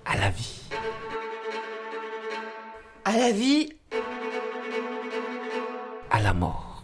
À 0.05 0.17
la 0.17 0.29
vie. 0.29 0.63
À 3.05 3.17
la 3.17 3.31
vie, 3.31 3.73
À 6.11 6.21
la 6.21 6.33
mort. 6.33 6.83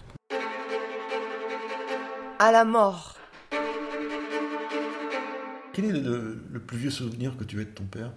à 2.39 2.51
la 2.51 2.63
mort. 2.63 3.14
Quel 5.75 5.83
est 5.83 5.91
le, 5.91 6.61
plus 6.65 6.77
vieux 6.77 6.89
souvenir 6.89 7.35
que 7.35 7.43
tu 7.43 7.59
as 7.59 7.65
de 7.65 7.69
ton 7.69 7.83
père? 7.83 8.13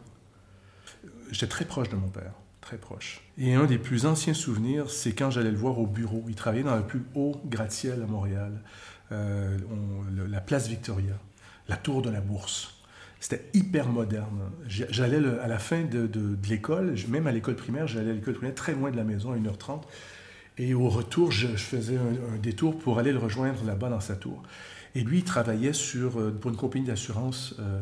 J'étais 1.33 1.49
très 1.49 1.65
proche 1.65 1.89
de 1.89 1.97
mon 1.97 2.07
père, 2.07 2.31
très 2.61 2.77
proche. 2.77 3.21
Et 3.37 3.55
un 3.55 3.65
des 3.65 3.79
plus 3.79 4.07
anciens 4.07 4.33
souvenirs, 4.33 4.91
c'est 4.91 5.13
quand 5.13 5.33
j'allais 5.33 5.51
le 5.51 5.57
voir 5.57 5.81
au 5.81 5.87
bureau. 5.89 6.25
Il 6.29 6.37
travaillait 6.37 6.63
dans 6.63 6.77
le 6.77 6.87
plus 6.87 7.03
haut 7.17 7.41
gratte-ciel 7.47 8.01
à 8.01 8.07
Montréal, 8.07 8.63
euh, 9.11 9.59
la 10.29 10.41
place 10.41 10.69
Victoria, 10.69 11.15
la 11.67 11.77
tour 11.77 12.01
de 12.01 12.11
la 12.11 12.21
Bourse. 12.21 12.81
C'était 13.19 13.45
hyper 13.55 13.89
moderne. 13.89 14.53
J'allais 14.69 15.21
à 15.41 15.49
la 15.49 15.59
fin 15.59 15.83
de, 15.83 16.09
l'école, 16.49 16.95
même 17.09 17.27
à 17.27 17.33
l'école 17.33 17.57
primaire, 17.57 17.89
j'allais 17.89 18.13
à 18.13 18.15
l'école 18.15 18.35
primaire 18.35 18.55
très 18.55 18.73
loin 18.73 18.93
de 18.93 18.97
la 18.97 19.03
maison, 19.03 19.33
à 19.33 19.37
1h30. 19.37 19.81
Et 20.59 20.75
au 20.75 20.89
retour, 20.89 21.33
je, 21.33 21.49
faisais 21.49 21.97
un 21.97 22.39
détour 22.39 22.79
pour 22.79 23.01
aller 23.01 23.11
le 23.11 23.19
rejoindre 23.19 23.65
là-bas 23.65 23.89
dans 23.89 24.01
sa 24.01 24.15
tour. 24.15 24.45
Et 24.99 25.05
lui, 25.05 25.19
il 25.19 25.25
travaillait 25.25 25.73
sur, 25.73 26.19
euh, 26.19 26.37
pour 26.41 26.51
une 26.51 26.57
compagnie 26.57 26.85
d'assurance 26.87 27.55
euh, 27.61 27.81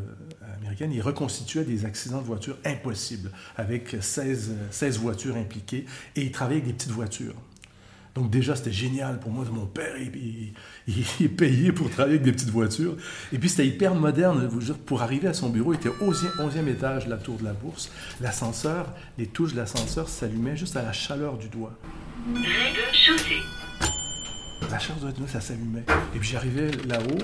américaine. 0.58 0.92
Il 0.92 1.00
reconstituait 1.00 1.64
des 1.64 1.87
accidents 1.87 2.20
de 2.20 2.26
voiture 2.26 2.58
impossibles, 2.66 3.30
avec 3.56 3.96
16, 3.99 4.50
euh, 4.50 4.66
16 4.70 4.99
voitures 4.99 5.35
impliquées. 5.37 5.87
Et 6.14 6.20
il 6.20 6.30
travaillait 6.30 6.61
avec 6.61 6.66
des 6.73 6.76
petites 6.76 6.92
voitures. 6.92 7.32
Donc 8.14 8.30
déjà, 8.30 8.54
c'était 8.54 8.70
génial 8.73 9.18
pour 9.18 9.30
moi. 9.30 9.46
Mon 9.50 9.64
père, 9.64 9.94
il, 9.99 10.52
il- 10.88 11.73
pour 11.75 11.88
travailler 11.88 12.16
avec 12.16 12.23
des 12.25 12.32
petites 12.32 12.50
voitures. 12.50 12.96
Et 13.32 13.38
puis, 13.38 13.49
c'était 13.49 13.66
hyper 13.66 13.94
moderne. 13.94 14.49
pour 14.85 15.00
arriver 15.00 15.28
à 15.28 15.32
son 15.35 15.49
bureau, 15.49 15.73
il 15.73 15.76
était 15.76 15.88
au 15.88 16.12
11e 16.12 16.68
étage 16.68 17.06
de 17.06 17.11
la 17.11 17.16
tour 17.16 17.38
de 17.38 17.44
la 17.44 17.54
bourse. 17.54 17.90
L'ascenseur, 18.20 18.92
les 19.16 19.26
touches 19.26 19.52
de 19.52 19.56
l'ascenseur 19.58 20.08
s'allumaient 20.11 20.56
juste 20.56 20.76
à 20.76 20.82
la 20.82 20.92
chaleur 20.92 21.38
du 21.38 21.49
doigt. 21.49 21.73
La 24.70 24.78
du 24.78 25.12
doigt, 25.18 25.28
ça 25.28 25.40
s'allumait. 25.40 25.85
Et 26.14 26.18
puis, 26.18 26.28
j'arrivais 26.28 26.70
là-haut. 26.87 27.18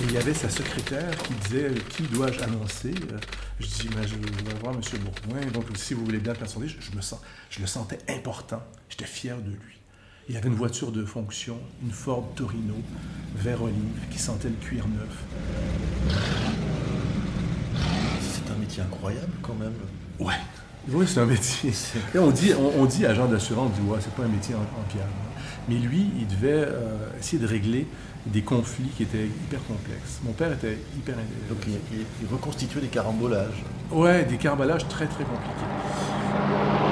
Et 0.00 0.04
il 0.04 0.12
y 0.12 0.16
avait 0.16 0.34
sa 0.34 0.48
secrétaire 0.48 1.10
qui 1.22 1.32
disait 1.34 1.70
Qui 1.90 2.02
dois-je 2.04 2.40
annoncer? 2.40 2.94
Euh, 3.12 3.18
Je 3.58 3.66
dis 3.66 3.88
Ben, 3.88 4.06
Je 4.06 4.14
vais 4.14 4.54
voir 4.60 4.74
M. 4.74 4.80
Bourgoin. 5.00 5.50
Donc, 5.52 5.64
si 5.76 5.94
vous 5.94 6.04
voulez 6.04 6.18
bien 6.18 6.34
personnel, 6.34 6.68
je, 6.68 6.76
je 6.90 6.96
me 6.96 7.00
sens, 7.02 7.20
je 7.50 7.60
le 7.60 7.66
sentais 7.66 7.98
important. 8.08 8.62
J'étais 8.88 9.04
fier 9.06 9.36
de 9.38 9.50
lui. 9.50 9.78
Il 10.28 10.36
avait 10.36 10.48
une 10.48 10.54
voiture 10.54 10.92
de 10.92 11.04
fonction, 11.04 11.58
une 11.82 11.90
Ford 11.90 12.32
Torino, 12.36 12.74
vert 13.36 13.62
olive, 13.62 13.74
qui 14.10 14.18
sentait 14.18 14.48
le 14.48 14.54
cuir 14.54 14.86
neuf. 14.86 16.20
C'est 18.20 18.50
un 18.52 18.56
métier 18.56 18.82
incroyable 18.82 19.32
quand 19.42 19.54
même. 19.54 19.72
Ouais. 20.18 20.34
Oui, 20.88 21.06
c'est 21.08 21.20
un 21.20 21.26
métier. 21.26 21.72
Et 22.14 22.18
on 22.18 22.30
dit, 22.30 22.52
on, 22.58 22.80
on 22.82 22.86
dit 22.86 23.04
agent 23.06 23.26
d'assurance, 23.26 23.70
on 23.76 23.82
dit, 23.82 23.88
ouais, 23.90 23.98
c'est 24.00 24.12
pas 24.14 24.22
un 24.24 24.28
métier 24.28 24.54
en, 24.54 24.60
en 24.60 24.82
pierre. 24.88 25.06
Mais 25.70 25.76
lui, 25.76 26.10
il 26.18 26.26
devait 26.26 26.66
euh, 26.66 26.96
essayer 27.18 27.40
de 27.40 27.46
régler 27.46 27.86
des 28.26 28.42
conflits 28.42 28.88
qui 28.96 29.04
étaient 29.04 29.24
hyper 29.26 29.60
complexes. 29.68 30.18
Mon 30.24 30.32
père 30.32 30.52
était 30.52 30.76
hyper 30.96 31.14
Donc 31.48 31.58
il, 31.68 31.74
il- 31.96 32.06
il 32.22 32.28
reconstituait 32.30 32.80
des 32.80 32.88
carambolages. 32.88 33.62
Ouais, 33.92 34.24
des 34.24 34.36
carbalages 34.36 34.86
très 34.88 35.06
très 35.06 35.22
compliqués. 35.24 36.89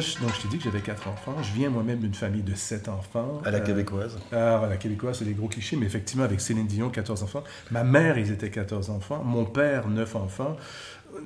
Moi, 0.00 0.08
je, 0.08 0.18
donc, 0.24 0.34
je 0.34 0.40
t'ai 0.40 0.48
dit 0.48 0.56
que 0.56 0.64
j'avais 0.64 0.80
quatre 0.80 1.08
enfants. 1.08 1.34
Je 1.42 1.52
viens 1.52 1.68
moi-même 1.68 1.98
d'une 1.98 2.14
famille 2.14 2.42
de 2.42 2.54
sept 2.54 2.88
enfants. 2.88 3.42
À 3.44 3.50
la 3.50 3.58
Euh, 3.58 3.60
québécoise. 3.60 4.16
ah, 4.32 4.66
la 4.66 4.78
québécoise, 4.78 5.18
c'est 5.18 5.26
des 5.26 5.34
gros 5.34 5.48
clichés, 5.48 5.76
mais 5.76 5.84
effectivement, 5.84 6.24
avec 6.24 6.40
Céline 6.40 6.66
Dion, 6.66 6.88
14 6.88 7.22
enfants. 7.22 7.44
Ma 7.70 7.84
mère, 7.84 8.16
ils 8.16 8.30
étaient 8.30 8.50
14 8.50 8.88
enfants. 8.88 9.22
Mon 9.22 9.44
père, 9.44 9.88
9 9.88 10.16
enfants. 10.16 10.56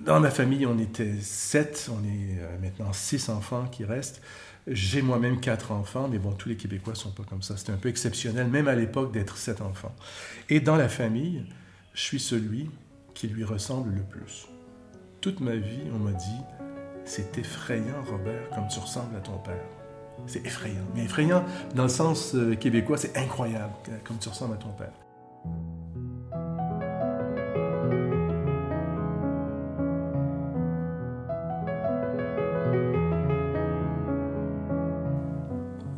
Dans 0.05 0.19
ma 0.19 0.31
famille, 0.31 0.67
on 0.67 0.77
était 0.81 1.15
7. 1.21 1.89
On 1.93 2.03
est 2.05 2.41
euh, 2.41 2.59
maintenant 2.61 2.93
6 2.93 3.29
enfants 3.29 3.67
qui 3.71 3.85
restent. 3.85 4.21
J'ai 4.67 5.03
moi-même 5.03 5.39
4 5.39 5.71
enfants, 5.71 6.09
mais 6.11 6.19
bon, 6.19 6.33
tous 6.33 6.49
les 6.49 6.57
Québécois 6.57 6.97
sont 6.97 7.11
pas 7.13 7.23
comme 7.23 7.43
ça. 7.43 7.57
C'était 7.57 7.71
un 7.73 7.77
peu 7.77 7.91
exceptionnel, 7.91 8.49
même 8.49 8.67
à 8.67 8.75
l'époque, 8.75 9.13
d'être 9.13 9.37
7 9.37 9.61
enfants. 9.61 9.95
Et 10.51 10.59
dans 10.59 10.75
la 10.77 10.89
famille, 10.89 11.45
je 11.95 12.01
suis 12.01 12.19
celui 12.19 12.71
qui 13.15 13.29
lui 13.29 13.45
ressemble 13.45 13.95
le 13.95 14.03
plus. 14.03 14.49
Toute 15.21 15.39
ma 15.41 15.55
vie, 15.55 15.79
on 15.95 15.99
m'a 16.01 16.13
dit 16.13 16.41
C'est 17.05 17.37
effrayant, 17.39 18.03
Robert, 18.11 18.49
comme 18.55 18.67
tu 18.69 18.79
ressembles 18.79 19.17
à 19.17 19.21
ton 19.21 19.39
père. 19.39 19.65
C'est 20.27 20.45
effrayant. 20.47 20.85
Mais 20.95 21.05
effrayant 21.05 21.45
dans 21.75 21.83
le 21.83 21.89
sens 21.89 22.35
euh, 22.35 22.55
québécois, 22.55 22.97
c'est 22.97 23.17
incroyable, 23.17 23.75
comme 24.05 24.17
tu 24.19 24.29
ressembles 24.29 24.55
à 24.55 24.57
ton 24.57 24.71
père. 24.71 24.93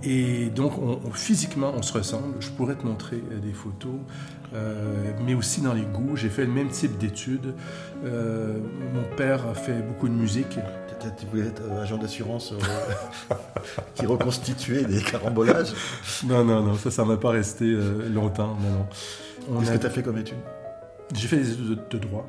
Et 0.09 0.51
donc, 0.51 0.79
on- 0.79 1.01
on- 1.05 1.11
physiquement, 1.11 1.73
on 1.77 1.83
se 1.83 1.93
ressemble. 1.93 2.35
Je 2.41 2.51
pourrais 2.51 2.77
te 2.77 2.87
montrer 2.87 3.17
euh, 3.33 3.39
des 3.41 3.53
photos, 3.53 3.97
euh, 4.55 5.11
mais 5.25 5.35
aussi 5.35 5.61
dans 5.61 5.75
les 5.75 5.83
goûts. 5.83 6.15
J'ai 6.17 6.29
fait 6.29 6.45
le 6.47 6.53
même 6.53 6.69
type 6.69 6.97
d'études. 6.99 7.55
Euh, 8.05 8.57
mon 8.95 9.03
père 9.17 9.47
a 9.49 9.55
fait 9.55 9.83
beaucoup 9.83 10.09
de 10.09 10.15
musique. 10.15 10.51
Tu- 11.01 11.09
Tu 11.19 11.27
voulais 11.27 11.47
être 11.49 11.63
agent 11.83 11.99
d'assurance 11.99 12.53
euh, 12.53 13.35
qui 13.95 14.07
reconstituait 14.07 14.85
des 14.85 15.01
carambolages. 15.03 15.73
Non, 16.27 16.45
non, 16.45 16.63
non, 16.63 16.75
ça, 16.75 16.91
ça 16.91 17.05
m'a 17.05 17.17
pas 17.17 17.31
resté 17.31 17.67
longtemps. 18.13 18.57
Non, 18.63 18.71
non. 18.79 18.87
On 19.51 19.59
Qu'est-ce 19.61 19.71
a- 19.71 19.75
que 19.75 19.81
tu 19.83 19.87
as 19.87 19.91
fait 19.91 20.03
comme 20.03 20.19
étude? 20.19 20.39
J'ai 21.15 21.29
fait 21.29 21.37
des 21.37 21.53
études 21.53 21.69
de, 21.69 21.79
de 21.91 21.99
droit. 21.99 22.27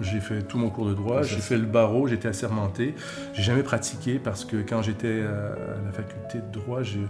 J'ai 0.00 0.20
fait 0.20 0.42
tout 0.42 0.58
mon 0.58 0.70
cours 0.70 0.86
de 0.86 0.94
droit. 0.94 1.22
J'ai 1.22 1.38
fait 1.38 1.56
le 1.56 1.66
barreau. 1.66 2.06
J'étais 2.06 2.28
assermenté. 2.28 2.94
J'ai 3.32 3.42
jamais 3.42 3.62
pratiqué 3.62 4.18
parce 4.18 4.44
que 4.44 4.56
quand 4.56 4.82
j'étais 4.82 5.22
à 5.22 5.84
la 5.84 5.92
faculté 5.92 6.38
de 6.38 6.52
droit, 6.52 6.82
j'ai 6.82 7.06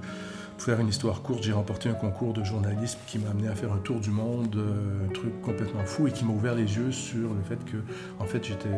pour 0.57 0.63
faire 0.63 0.81
une 0.81 0.89
histoire 0.89 1.23
courte, 1.23 1.43
j'ai 1.43 1.53
remporté 1.53 1.89
un 1.89 1.95
concours 1.95 2.33
de 2.33 2.45
journalisme 2.45 2.99
qui 3.07 3.19
m'a 3.19 3.31
amené 3.31 3.49
à 3.49 3.55
faire 3.55 3.73
un 3.73 3.79
tour 3.79 3.99
du 3.99 4.11
monde, 4.11 4.55
euh, 4.57 5.07
un 5.07 5.13
truc 5.13 5.41
complètement 5.43 5.85
fou 5.85 6.07
et 6.07 6.13
qui 6.13 6.25
m'a 6.25 6.33
ouvert 6.33 6.55
les 6.55 6.77
yeux 6.77 6.93
sur 6.93 7.35
le 7.35 7.43
fait 7.43 7.59
que, 7.65 7.79
en 8.21 8.25
fait, 8.25 8.45
j'étais 8.45 8.69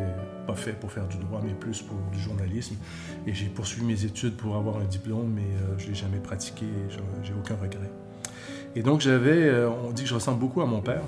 pas 0.47 0.55
fait 0.55 0.73
pour 0.73 0.91
faire 0.91 1.07
du 1.07 1.17
droit, 1.17 1.39
mais 1.43 1.53
plus 1.53 1.83
pour 1.83 1.97
du 2.11 2.19
journalisme. 2.19 2.75
Et 3.27 3.33
j'ai 3.33 3.45
poursuivi 3.45 3.85
mes 3.85 4.05
études 4.05 4.35
pour 4.37 4.55
avoir 4.55 4.77
un 4.77 4.85
diplôme, 4.85 5.31
mais 5.35 5.41
euh, 5.41 5.77
je 5.77 5.87
l'ai 5.87 5.95
jamais 5.95 6.19
pratiqué. 6.19 6.65
et 6.65 7.23
J'ai 7.23 7.33
aucun 7.33 7.55
regret. 7.55 7.91
Et 8.75 8.81
donc 8.81 9.01
j'avais, 9.01 9.43
euh, 9.43 9.69
on 9.69 9.91
dit 9.91 10.03
que 10.03 10.09
je 10.09 10.15
ressemble 10.15 10.39
beaucoup 10.39 10.61
à 10.61 10.65
mon 10.65 10.81
père. 10.81 11.01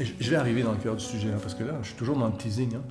Je- 0.00 0.30
vais 0.30 0.36
arriver 0.36 0.62
dans 0.62 0.72
le 0.72 0.78
cœur 0.78 0.96
du 0.96 1.04
sujet, 1.04 1.28
hein, 1.30 1.38
parce 1.40 1.54
que 1.54 1.64
là, 1.64 1.74
je 1.82 1.88
suis 1.88 1.96
toujours 1.96 2.16
dans 2.16 2.26
le 2.28 2.34
teasing. 2.36 2.74
hein. 2.76 2.82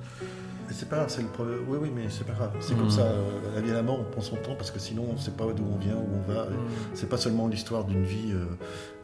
C'est 0.72 0.88
pas 0.88 0.96
grave, 0.96 1.08
c'est 1.10 1.22
le 1.22 1.28
problème. 1.28 1.60
Oui, 1.68 1.78
oui, 1.80 1.92
mais 1.94 2.06
c'est 2.10 2.26
pas 2.26 2.32
grave. 2.32 2.50
C'est 2.58 2.74
Mm. 2.74 2.78
comme 2.78 2.90
ça, 2.90 3.02
euh, 3.02 3.22
la 3.54 3.60
vie 3.60 3.70
et 3.70 3.72
la 3.72 3.84
mort, 3.84 4.00
on 4.00 4.10
prend 4.10 4.20
son 4.20 4.34
temps 4.34 4.56
parce 4.58 4.72
que 4.72 4.80
sinon 4.80 5.06
on 5.14 5.16
sait 5.16 5.30
pas 5.30 5.44
d'où 5.56 5.62
on 5.72 5.78
vient, 5.78 5.94
où 5.94 6.08
on 6.16 6.32
va. 6.32 6.46
Et 6.46 6.54
Mm. 6.54 6.66
C'est 6.94 7.08
pas 7.08 7.18
seulement 7.18 7.46
l'histoire 7.46 7.84
d'une 7.84 8.02
vie 8.02 8.32
euh, 8.32 8.46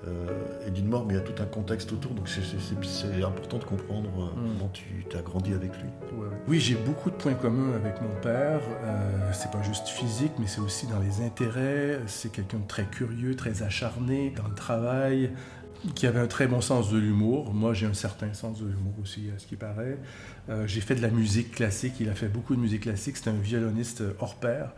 euh, 0.08 0.66
et 0.66 0.72
d'une 0.72 0.88
mort, 0.88 1.06
mais 1.06 1.14
il 1.14 1.18
y 1.18 1.20
a 1.20 1.22
tout 1.22 1.40
un 1.40 1.46
contexte 1.46 1.92
autour. 1.92 2.14
Donc 2.14 2.28
c'est- 2.28 2.42
important 3.24 3.58
de 3.58 3.64
comprendre 3.64 4.08
euh, 4.18 4.40
Mm. 4.40 4.58
comment 4.58 4.70
tu 4.72 4.84
as 5.16 5.22
grandi 5.22 5.54
avec 5.54 5.70
lui. 5.76 5.88
Ouais, 6.18 6.24
ouais. 6.26 6.36
Oui, 6.48 6.58
j'ai 6.58 6.74
beaucoup 6.74 7.10
de 7.10 7.14
points 7.14 7.34
communs 7.34 7.74
avec 7.76 8.02
mon 8.02 8.12
père. 8.20 8.60
C'est 9.32 9.52
pas 9.52 9.62
juste 9.62 9.86
physique, 9.86 10.32
mais 10.40 10.48
c'est 10.48 10.60
aussi 10.60 10.88
dans 10.88 10.98
les 10.98 11.24
intérêts. 11.24 12.00
C'est 12.08 12.32
quelqu'un 12.32 12.58
de 12.58 12.66
très 12.66 12.86
curieux, 12.86 13.36
très 13.36 13.62
acharné 13.62 14.34
dans 14.36 14.48
le 14.48 14.54
travail, 14.56 15.30
qui 15.94 16.06
avait 16.06 16.20
un 16.20 16.26
très 16.26 16.46
bon 16.46 16.60
sens 16.60 16.90
de 16.90 16.98
l'humour. 16.98 17.52
Moi, 17.52 17.74
j'ai 17.74 17.86
un 17.86 17.94
certain 17.94 18.32
sens 18.34 18.60
de 18.60 18.66
l'humour 18.66 18.94
aussi, 19.02 19.30
à 19.34 19.38
ce 19.38 19.46
qui 19.46 19.56
paraît. 19.56 19.98
Euh, 20.48 20.66
j'ai 20.66 20.80
fait 20.80 20.94
de 20.94 21.02
la 21.02 21.10
musique 21.10 21.52
classique. 21.52 21.94
Il 22.00 22.08
a 22.08 22.14
fait 22.14 22.28
beaucoup 22.28 22.54
de 22.54 22.60
musique 22.60 22.82
classique. 22.82 23.16
C'est 23.16 23.30
un 23.30 23.34
violoniste 23.34 24.02
hors 24.20 24.36
pair. 24.36 24.74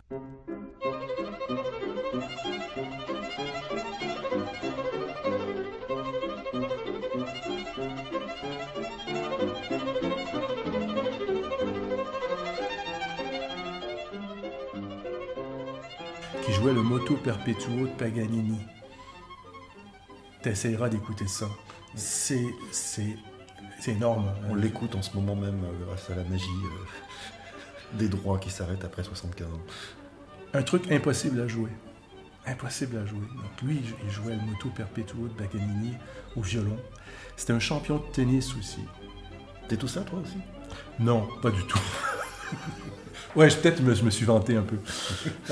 qui 16.45 16.53
jouait 16.53 16.73
le 16.73 16.83
Moto 16.83 17.15
Perpetuo 17.15 17.87
de 17.87 17.91
Paganini. 17.97 18.59
T'essayeras 20.45 20.89
d'écouter 20.89 21.25
ça. 21.25 21.49
C'est, 21.95 22.45
c'est, 22.71 23.17
c'est 23.79 23.93
énorme. 23.93 24.31
On 24.47 24.53
l'écoute 24.53 24.93
en 24.93 25.01
ce 25.01 25.15
moment 25.15 25.35
même 25.35 25.63
euh, 25.63 25.85
grâce 25.87 26.07
à 26.11 26.15
la 26.15 26.23
magie 26.23 26.45
euh, 26.45 27.97
des 27.97 28.07
droits 28.09 28.37
qui 28.37 28.51
s'arrêtent 28.51 28.83
après 28.85 29.03
75 29.03 29.47
ans. 29.47 29.59
Un 30.53 30.61
truc 30.61 30.91
impossible 30.91 31.41
à 31.41 31.47
jouer. 31.47 31.71
Impossible 32.45 32.95
à 32.97 33.07
jouer. 33.07 33.21
Donc 33.21 33.59
lui, 33.63 33.81
il 34.03 34.11
jouait 34.11 34.35
le 34.35 34.41
Moto 34.41 34.69
Perpetuo 34.69 35.29
de 35.29 35.33
Paganini 35.33 35.93
au 36.35 36.41
violon. 36.41 36.77
C'était 37.35 37.53
un 37.53 37.59
champion 37.59 37.97
de 37.97 38.05
tennis 38.13 38.55
aussi. 38.55 38.81
T'es 39.67 39.77
tout 39.77 39.87
ça 39.87 40.01
toi 40.01 40.19
aussi? 40.19 40.37
Non, 40.99 41.27
pas 41.41 41.49
du 41.49 41.63
tout. 41.63 41.81
ouais, 43.35 43.47
peut-être 43.47 43.81
je 43.93 44.03
me, 44.03 44.09
suis 44.09 44.25
vanté 44.25 44.55
un 44.55 44.61
peu. 44.61 44.77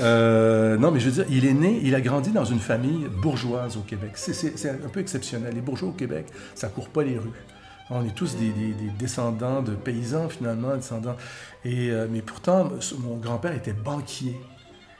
Euh, 0.00 0.76
non, 0.76 0.90
mais 0.90 1.00
je 1.00 1.06
veux 1.08 1.22
dire, 1.22 1.26
il 1.30 1.46
est 1.46 1.54
né, 1.54 1.80
il 1.82 1.94
a 1.94 2.00
grandi 2.00 2.30
dans 2.30 2.44
une 2.44 2.58
famille 2.60 3.06
bourgeoise 3.22 3.76
au 3.76 3.80
Québec. 3.80 4.12
C'est- 4.14 4.68
un 4.68 4.88
peu 4.88 5.00
exceptionnel. 5.00 5.54
Les 5.54 5.60
bourgeois 5.60 5.88
au 5.90 5.92
Québec, 5.92 6.26
ça 6.54 6.68
court 6.68 6.88
pas 6.88 7.02
les 7.02 7.18
rues. 7.18 7.30
On 7.90 8.04
est 8.04 8.14
tous 8.14 8.36
des, 8.36 8.48
des- 8.50 8.72
des 8.72 8.90
descendants 8.98 9.62
de 9.62 9.72
paysans, 9.72 10.28
finalement, 10.28 10.74
descendants. 10.74 11.16
Et, 11.64 11.90
euh, 11.90 12.06
mais 12.10 12.22
pourtant, 12.22 12.70
mon 13.00 13.16
grand-père 13.18 13.52
était 13.54 13.72
banquier. 13.74 14.36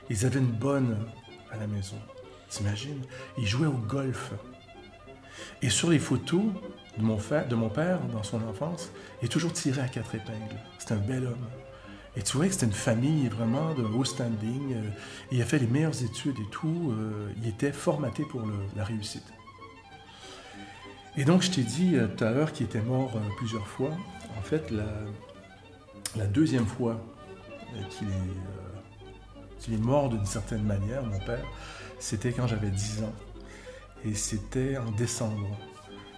Ils 0.09 0.25
avaient 0.25 0.39
une 0.39 0.45
bonne 0.45 0.95
à 1.51 1.57
la 1.57 1.67
maison. 1.67 1.95
T'imagines? 2.49 3.01
Il 3.37 3.47
jouait 3.47 3.67
au 3.67 3.71
golf. 3.71 4.31
Et 5.61 5.69
sur 5.69 5.89
les 5.89 5.99
photos 5.99 6.43
de 6.97 7.03
mon, 7.03 7.17
de 7.49 7.55
mon 7.55 7.69
père 7.69 7.99
dans 8.13 8.23
son 8.23 8.41
enfance, 8.47 8.89
il 9.21 9.25
est 9.25 9.29
toujours 9.29 9.51
tiré 9.51 9.81
à 9.81 9.87
quatre 9.87 10.13
épingles. 10.15 10.55
C'est 10.77 10.91
un 10.93 10.97
bel 10.97 11.25
homme. 11.25 11.45
Et 12.17 12.21
tu 12.21 12.37
vois 12.37 12.47
que 12.47 12.53
c'était 12.53 12.65
une 12.65 12.71
famille 12.71 13.27
vraiment 13.27 13.73
de 13.73 13.83
haut 13.83 14.05
standing. 14.05 14.73
euh, 14.73 14.89
il 15.31 15.41
a 15.41 15.45
fait 15.45 15.59
les 15.59 15.67
meilleures 15.67 16.01
études 16.01 16.39
et 16.39 16.49
tout. 16.49 16.93
euh, 16.97 17.31
il 17.37 17.47
était 17.47 17.73
formaté 17.73 18.23
pour 18.23 18.43
la 18.75 18.83
réussite. 18.83 19.25
Et 21.17 21.25
donc, 21.25 21.41
je 21.41 21.51
t'ai 21.51 21.63
dit 21.63 21.95
euh, 21.95 22.07
tout 22.07 22.23
à 22.23 22.31
l'heure 22.31 22.53
qu'il 22.53 22.65
était 22.65 22.81
mort 22.81 23.11
plusieurs 23.37 23.67
fois. 23.67 23.91
En 24.37 24.41
fait, 24.41 24.71
la, 26.15 26.25
deuxième 26.27 26.65
fois 26.65 27.01
qu'il 27.89 28.07
est, 28.07 29.73
est 29.75 29.77
mort 29.77 30.09
d'une 30.09 30.25
certaine 30.25 30.63
manière, 30.63 31.03
mon 31.03 31.19
père, 31.19 31.45
c'était 31.99 32.31
quand 32.31 32.47
j'avais 32.47 32.69
10 32.69 33.03
ans. 33.03 33.13
Et 34.05 34.13
c'était 34.13 34.77
en 34.77 34.91
décembre 34.91 35.57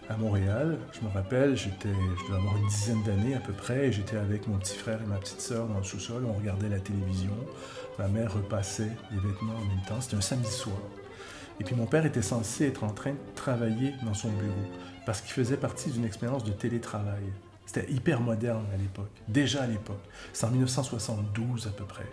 à 0.10 0.18
Montréal. 0.18 0.78
Je 0.94 1.06
me 1.06 1.12
rappelle, 1.12 1.56
j'étais, 1.56 1.90
je 1.90 2.26
devais 2.26 2.38
avoir 2.38 2.58
une 2.58 2.68
dizaine 2.68 3.04
d'années 3.04 3.36
à 3.36 3.40
peu 3.40 3.54
près, 3.54 3.88
et 3.88 3.92
j'étais 3.92 4.18
avec 4.18 4.48
mon 4.48 4.58
petit 4.58 4.78
frère 4.78 5.02
et 5.02 5.06
ma 5.06 5.18
petite 5.18 5.42
sœur 5.42 5.68
dans 5.68 5.78
le 5.78 5.84
sous-sol. 5.84 6.26
On 6.26 6.34
regardait 6.34 6.70
la 6.70 6.80
télévision. 6.80 7.34
Ma 8.00 8.08
mère 8.08 8.34
repassait 8.34 8.92
les 9.12 9.20
vêtements 9.20 9.56
en 9.56 9.66
même 9.66 9.86
temps. 9.88 10.00
C'était 10.02 10.18
un 10.18 10.22
samedi 10.22 10.52
soir. 10.52 10.78
Et 11.60 11.64
puis 11.64 11.76
mon 11.76 11.86
père 11.86 12.06
était 12.06 12.22
censé 12.22 12.68
être 12.68 12.84
en 12.84 12.92
train 12.92 13.12
de 13.12 13.36
travailler 13.36 13.94
dans 14.04 14.14
son 14.14 14.30
bureau 14.30 14.54
parce 15.06 15.22
qu'il 15.22 15.32
faisait 15.32 15.58
partie 15.58 15.90
d'une 15.90 16.06
expérience 16.06 16.44
de 16.44 16.52
télétravail. 16.52 17.24
C'était 17.66 17.92
hyper 17.92 18.22
moderne 18.22 18.66
à 18.74 18.78
l'époque, 18.78 19.12
déjà 19.28 19.64
à 19.64 19.68
l'époque. 19.68 20.04
C'est 20.34 20.46
en 20.46 20.52
1972 20.52 21.68
à 21.68 21.72
peu 21.72 21.86
près. 21.86 22.06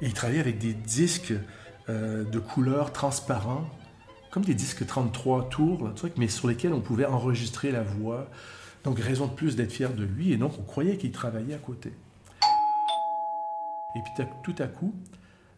Et 0.00 0.06
il 0.06 0.14
travaillait 0.14 0.40
avec 0.40 0.58
des 0.58 0.72
disques 0.72 1.34
euh, 1.88 2.24
de 2.24 2.38
couleur 2.38 2.92
transparents, 2.92 3.68
comme 4.34 4.44
des 4.44 4.54
disques 4.54 4.84
33 4.84 5.48
tours, 5.48 5.88
mais 6.16 6.26
sur 6.26 6.48
lesquels 6.48 6.72
on 6.72 6.80
pouvait 6.80 7.06
enregistrer 7.06 7.70
la 7.70 7.84
voix. 7.84 8.26
Donc 8.82 8.98
raison 8.98 9.28
de 9.28 9.32
plus 9.32 9.54
d'être 9.54 9.70
fier 9.70 9.94
de 9.94 10.02
lui, 10.02 10.32
et 10.32 10.36
donc 10.36 10.58
on 10.58 10.62
croyait 10.62 10.96
qu'il 10.96 11.12
travaillait 11.12 11.54
à 11.54 11.58
côté. 11.58 11.92
Et 13.94 14.00
puis 14.02 14.26
tout 14.42 14.56
à 14.58 14.66
coup, 14.66 14.92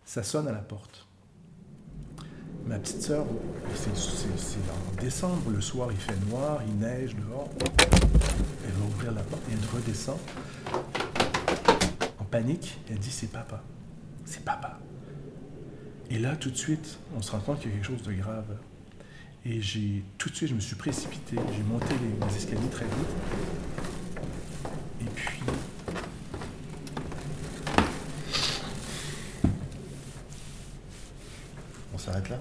ça 0.05 0.23
sonne 0.23 0.47
à 0.47 0.53
la 0.53 0.59
porte. 0.59 1.07
Ma 2.67 2.79
petite 2.79 3.01
sœur, 3.01 3.25
c'est 3.75 3.89
en 3.89 5.01
décembre, 5.01 5.51
le 5.51 5.63
soir 5.63 5.89
il 5.91 5.97
fait 5.97 6.21
noir, 6.29 6.61
il 6.69 6.77
neige 6.77 7.17
dehors. 7.17 7.49
Elle 8.67 8.73
va 8.73 8.85
ouvrir 8.85 9.13
la 9.13 9.23
porte 9.23 9.43
et 9.49 9.53
elle 9.55 9.81
redescend. 9.81 10.19
En 12.19 12.25
panique, 12.25 12.79
elle 12.91 12.99
dit 12.99 13.11
c'est 13.11 13.33
papa. 13.33 13.63
C'est 14.27 14.45
papa. 14.45 14.79
Et 16.11 16.19
là, 16.19 16.37
tout 16.37 16.51
de 16.51 16.57
suite, 16.57 16.99
on 17.17 17.23
se 17.23 17.33
rend 17.33 17.41
compte 17.41 17.61
qu'il 17.61 17.71
y 17.71 17.73
a 17.73 17.77
quelque 17.77 17.87
chose 17.87 18.03
de 18.03 18.13
grave. 18.13 18.57
Et 19.45 19.61
j'ai 19.61 20.03
tout 20.19 20.29
de 20.29 20.35
suite, 20.35 20.49
je 20.49 20.55
me 20.55 20.61
suis 20.61 20.77
précipité. 20.77 21.37
J'ai 21.57 21.63
monté 21.63 21.87
les, 22.01 22.27
les 22.27 22.37
escaliers 22.37 22.69
très 22.71 22.85
vite. 22.85 22.95
Et 25.03 25.11
puis, 25.15 25.41
On 31.97 31.99
s'arrête 31.99 32.29
là? 32.29 32.39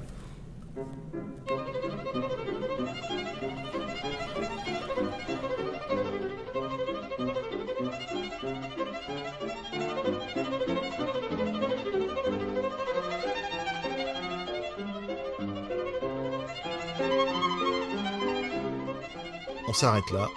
S'arrête 19.75 20.09
là 20.11 20.29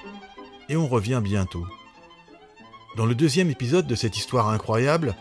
et 0.68 0.76
on 0.76 0.86
revient 0.86 1.20
bientôt. 1.22 1.64
Dans 2.96 3.06
le 3.06 3.14
deuxième 3.14 3.50
épisode 3.50 3.86
de 3.86 3.94
cette 3.94 4.16
histoire 4.16 4.48
incroyable, 4.48 5.14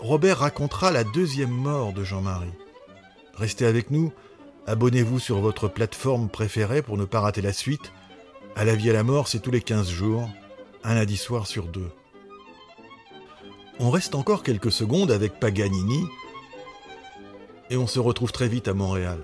Robert 0.00 0.38
racontera 0.38 0.90
la 0.90 1.04
deuxième 1.04 1.50
mort 1.50 1.92
de 1.92 2.04
Jean-Marie. 2.04 2.52
Restez 3.34 3.66
avec 3.66 3.90
nous, 3.90 4.12
abonnez-vous 4.66 5.18
sur 5.18 5.40
votre 5.40 5.68
plateforme 5.68 6.28
préférée 6.28 6.82
pour 6.82 6.96
ne 6.96 7.04
pas 7.04 7.20
rater 7.20 7.42
la 7.42 7.52
suite. 7.52 7.92
À 8.56 8.64
la 8.64 8.74
vie 8.74 8.90
à 8.90 8.94
la 8.94 9.04
mort, 9.04 9.28
c'est 9.28 9.40
tous 9.40 9.50
les 9.50 9.60
15 9.60 9.88
jours, 9.90 10.28
un 10.84 10.94
lundi 10.94 11.16
soir 11.16 11.46
sur 11.46 11.66
deux. 11.66 11.90
On 13.78 13.90
reste 13.90 14.14
encore 14.14 14.42
quelques 14.42 14.72
secondes 14.72 15.10
avec 15.10 15.38
Paganini 15.38 16.04
et 17.70 17.76
on 17.76 17.86
se 17.86 17.98
retrouve 18.00 18.32
très 18.32 18.48
vite 18.48 18.68
à 18.68 18.74
Montréal, 18.74 19.18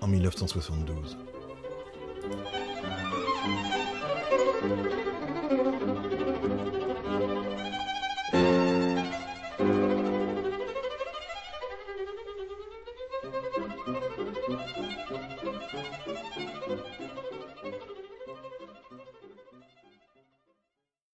en 0.00 0.08
1972. 0.08 1.18